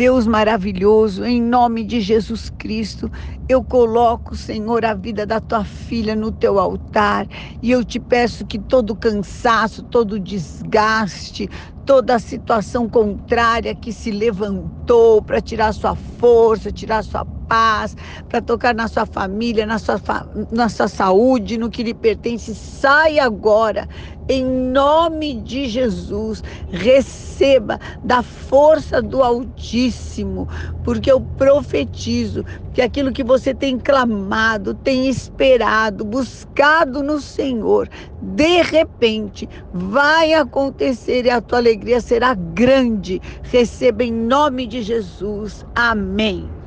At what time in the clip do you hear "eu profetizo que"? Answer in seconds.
31.10-32.80